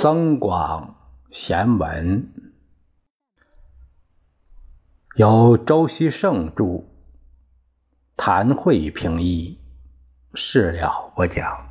[0.00, 0.94] 增广
[1.30, 2.26] 贤文，
[5.16, 6.86] 由周希圣著，
[8.16, 9.58] 谭慧评译，
[10.32, 11.68] 事了不讲。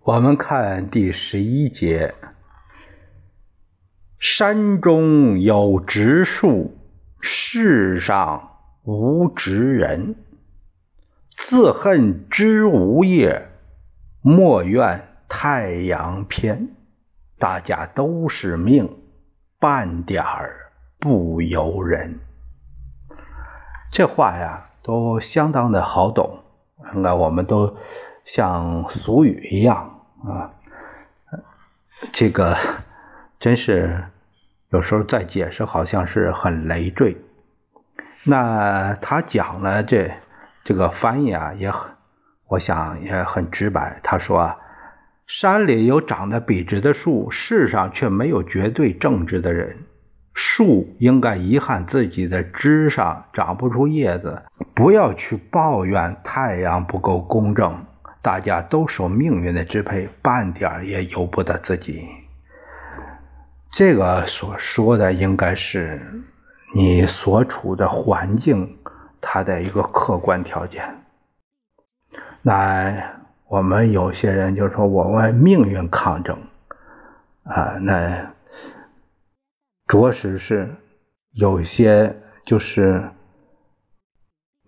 [0.00, 2.14] 我们看第十一节。
[4.26, 6.74] 山中有植树，
[7.26, 10.14] 世上无直人。
[11.38, 13.48] 自恨枝无叶，
[14.20, 16.68] 莫怨太阳偏。
[17.38, 18.94] 大家都是命，
[19.58, 22.20] 半点儿不由人。
[23.90, 26.40] 这话呀，都相当的好懂。
[26.92, 27.78] 那我们都
[28.26, 30.52] 像俗语一样啊，
[32.12, 32.54] 这个
[33.40, 34.04] 真是。
[34.74, 37.16] 有时候再解释，好像是很累赘。
[38.24, 40.10] 那他讲了这
[40.64, 41.92] 这个翻译啊，也很，
[42.48, 44.00] 我想也很直白。
[44.02, 44.56] 他说啊
[45.28, 49.84] ：“山里有长得笔直的树，世上却没有绝对正直的人。
[50.34, 54.42] 树应该遗憾自己的枝上长不出叶子，
[54.74, 57.84] 不要去抱怨太阳不够公正。
[58.20, 62.08] 大家都受命运的支配，半点也由不得自己。”
[63.74, 66.00] 这个所说的应该是
[66.76, 68.78] 你所处的环境，
[69.20, 71.04] 它的一个客观条件。
[72.40, 73.16] 那
[73.48, 76.38] 我们有些人就说我为命运抗争
[77.42, 78.32] 啊，那
[79.88, 80.76] 着实是
[81.32, 83.10] 有些就是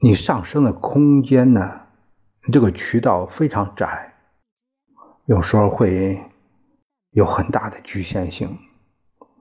[0.00, 1.82] 你上升的空间呢，
[2.52, 4.14] 这个渠道非常窄，
[5.26, 6.20] 有时候会
[7.10, 8.58] 有很大的局限性。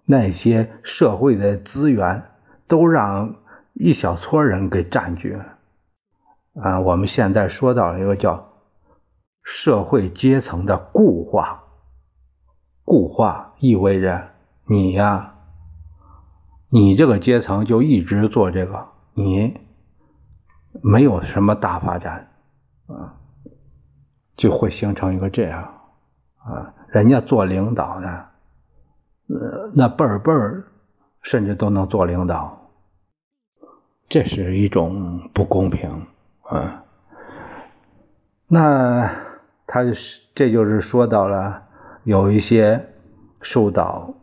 [0.06, 2.24] 那些社会的资源
[2.68, 3.38] 都让
[3.74, 5.58] 一小撮人给占据了，
[6.62, 8.54] 啊，我们现在说到了一个叫
[9.44, 11.64] 社会阶层的固化，
[12.84, 14.30] 固化意味着
[14.66, 15.34] 你呀，
[16.70, 19.60] 你这个阶层就一直做这个，你
[20.84, 22.30] 没有什么大发展，
[22.86, 23.18] 啊，
[24.38, 25.64] 就会形成一个这样，
[26.38, 28.35] 啊，人家做领导的。
[29.28, 30.64] 呃，那辈儿辈儿，
[31.24, 32.70] 甚至都能做领导，
[34.08, 35.90] 这是一种不公平
[36.44, 36.84] 啊。
[38.48, 39.10] 那
[39.66, 39.82] 他，
[40.36, 41.64] 这就是说到了
[42.04, 42.80] 有一些
[43.42, 44.14] 受到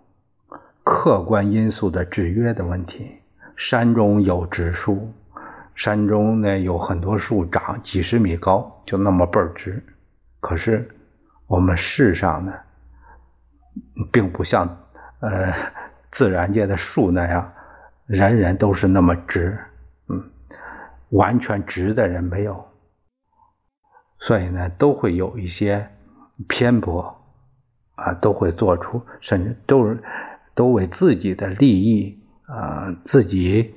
[0.84, 3.10] 客观因素的制约的问题。
[3.56, 5.12] 山中有植树，
[5.74, 9.82] 山中呢有很多树长几十米高，就那么倍儿直。
[10.38, 10.88] 可是
[11.48, 12.52] 我们世上呢，
[14.12, 14.78] 并不像。
[15.22, 15.54] 呃，
[16.10, 17.52] 自然界的树那样，
[18.06, 19.56] 人人都是那么直，
[20.08, 20.20] 嗯，
[21.10, 22.66] 完全直的人没有，
[24.18, 25.88] 所以呢，都会有一些
[26.48, 27.16] 偏颇，
[27.94, 30.02] 啊，都会做出，甚至都是
[30.56, 33.76] 都为自己的利益啊，自己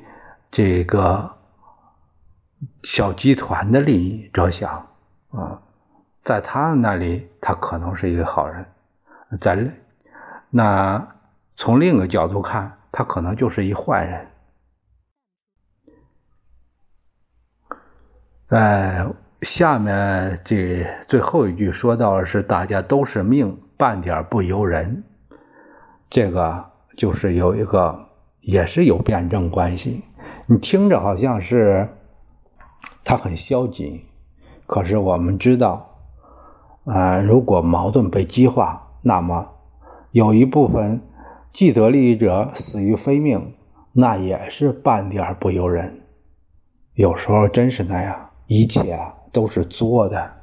[0.50, 1.32] 这个
[2.82, 4.88] 小集团的利益着想，
[5.30, 5.62] 啊，
[6.24, 8.66] 在他那里，他可能是一个好人，
[9.40, 9.56] 在
[10.50, 11.08] 那。
[11.58, 14.28] 从另一个角度看，他可能就是一坏人。
[18.48, 19.08] 在
[19.42, 25.04] 下面这最后一句说到的是：“大家都是命，半点不由人。”
[26.12, 28.10] 这个就是有一个，
[28.42, 30.04] 也是有辩证关系。
[30.48, 31.88] 你听着好像是
[33.04, 34.06] 他很消极，
[34.68, 35.90] 可是我们知道，
[36.84, 39.48] 啊，如果矛盾被激化，那么
[40.12, 41.02] 有一部分。
[41.56, 43.54] 既得利益者死于非命，
[43.94, 46.02] 那也是半点不由人。
[46.96, 49.00] 有时候真是那样，一切
[49.32, 50.34] 都是作的。